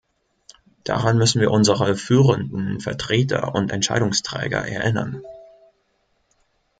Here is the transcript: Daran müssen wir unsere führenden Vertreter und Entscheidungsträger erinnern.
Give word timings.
Daran 0.83 1.19
müssen 1.19 1.41
wir 1.41 1.51
unsere 1.51 1.95
führenden 1.95 2.79
Vertreter 2.79 3.53
und 3.53 3.71
Entscheidungsträger 3.71 4.67
erinnern. 4.67 5.21